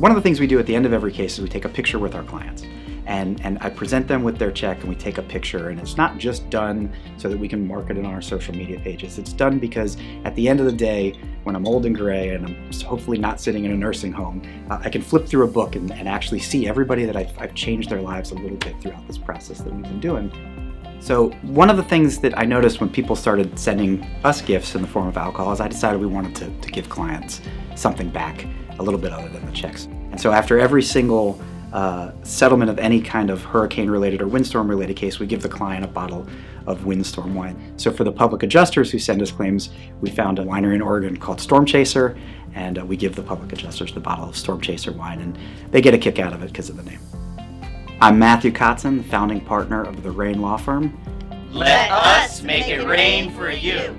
one 0.00 0.10
of 0.10 0.16
the 0.16 0.22
things 0.22 0.40
we 0.40 0.46
do 0.46 0.58
at 0.58 0.64
the 0.64 0.74
end 0.74 0.86
of 0.86 0.94
every 0.94 1.12
case 1.12 1.34
is 1.34 1.42
we 1.42 1.48
take 1.50 1.66
a 1.66 1.68
picture 1.68 1.98
with 1.98 2.14
our 2.14 2.22
clients. 2.22 2.62
And, 3.04 3.38
and 3.44 3.58
I 3.60 3.68
present 3.68 4.08
them 4.08 4.22
with 4.22 4.38
their 4.38 4.50
check 4.50 4.80
and 4.80 4.88
we 4.88 4.94
take 4.94 5.18
a 5.18 5.22
picture. 5.22 5.68
And 5.68 5.78
it's 5.78 5.98
not 5.98 6.16
just 6.16 6.48
done 6.48 6.90
so 7.18 7.28
that 7.28 7.36
we 7.36 7.48
can 7.48 7.68
market 7.68 7.98
it 7.98 8.06
on 8.06 8.14
our 8.14 8.22
social 8.22 8.54
media 8.54 8.80
pages. 8.80 9.18
It's 9.18 9.34
done 9.34 9.58
because 9.58 9.98
at 10.24 10.34
the 10.36 10.48
end 10.48 10.58
of 10.58 10.64
the 10.64 10.72
day, 10.72 11.20
when 11.42 11.54
I'm 11.54 11.66
old 11.66 11.84
and 11.84 11.94
gray 11.94 12.30
and 12.30 12.46
I'm 12.46 12.72
hopefully 12.82 13.18
not 13.18 13.42
sitting 13.42 13.66
in 13.66 13.72
a 13.72 13.76
nursing 13.76 14.10
home, 14.10 14.40
uh, 14.70 14.78
I 14.82 14.88
can 14.88 15.02
flip 15.02 15.26
through 15.26 15.44
a 15.44 15.50
book 15.50 15.76
and, 15.76 15.92
and 15.92 16.08
actually 16.08 16.40
see 16.40 16.66
everybody 16.66 17.04
that 17.04 17.16
I've, 17.16 17.38
I've 17.38 17.54
changed 17.54 17.90
their 17.90 18.00
lives 18.00 18.30
a 18.30 18.36
little 18.36 18.56
bit 18.56 18.80
throughout 18.80 19.06
this 19.06 19.18
process 19.18 19.58
that 19.58 19.70
we've 19.70 19.82
been 19.82 20.00
doing. 20.00 20.32
So, 21.00 21.30
one 21.42 21.70
of 21.70 21.78
the 21.78 21.84
things 21.84 22.18
that 22.18 22.38
I 22.38 22.44
noticed 22.44 22.80
when 22.80 22.90
people 22.90 23.16
started 23.16 23.58
sending 23.58 24.02
us 24.22 24.40
gifts 24.42 24.74
in 24.74 24.82
the 24.82 24.88
form 24.88 25.08
of 25.08 25.16
alcohol 25.16 25.52
is 25.52 25.60
I 25.60 25.68
decided 25.68 25.98
we 25.98 26.06
wanted 26.06 26.36
to, 26.36 26.50
to 26.50 26.70
give 26.70 26.90
clients 26.90 27.40
something 27.74 28.10
back, 28.10 28.46
a 28.80 28.82
little 28.82 28.98
bit 28.98 29.12
other 29.12 29.28
than 29.28 29.44
the 29.46 29.52
checks. 29.52 29.84
And 30.10 30.20
so, 30.20 30.32
after 30.32 30.58
every 30.58 30.82
single 30.82 31.40
uh, 31.72 32.10
settlement 32.22 32.70
of 32.70 32.78
any 32.78 33.00
kind 33.00 33.30
of 33.30 33.44
hurricane 33.44 33.88
related 33.88 34.22
or 34.22 34.26
windstorm 34.26 34.68
related 34.68 34.96
case, 34.96 35.20
we 35.20 35.26
give 35.26 35.42
the 35.42 35.48
client 35.48 35.84
a 35.84 35.88
bottle 35.88 36.26
of 36.66 36.84
windstorm 36.86 37.34
wine. 37.34 37.74
So, 37.76 37.92
for 37.92 38.04
the 38.04 38.12
public 38.12 38.42
adjusters 38.42 38.90
who 38.90 38.98
send 38.98 39.22
us 39.22 39.30
claims, 39.30 39.70
we 40.00 40.10
found 40.10 40.38
a 40.38 40.42
winery 40.42 40.74
in 40.74 40.82
Oregon 40.82 41.16
called 41.16 41.40
Storm 41.40 41.64
Chaser, 41.66 42.18
and 42.54 42.78
uh, 42.78 42.84
we 42.84 42.96
give 42.96 43.14
the 43.14 43.22
public 43.22 43.52
adjusters 43.52 43.92
the 43.92 44.00
bottle 44.00 44.28
of 44.28 44.36
Storm 44.36 44.60
Chaser 44.60 44.92
wine, 44.92 45.20
and 45.20 45.38
they 45.70 45.80
get 45.80 45.94
a 45.94 45.98
kick 45.98 46.18
out 46.18 46.32
of 46.32 46.42
it 46.42 46.48
because 46.48 46.70
of 46.70 46.76
the 46.76 46.82
name. 46.82 47.00
I'm 48.00 48.18
Matthew 48.18 48.50
Kotzen, 48.50 49.04
founding 49.04 49.42
partner 49.42 49.84
of 49.84 50.02
the 50.02 50.10
Rain 50.10 50.40
Law 50.40 50.56
Firm. 50.56 50.98
Let 51.52 51.90
us 51.90 52.42
make 52.42 52.68
it 52.68 52.86
rain 52.86 53.30
for 53.32 53.50
you. 53.50 53.94